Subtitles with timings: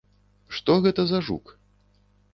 [0.59, 1.55] Што гэта за жук?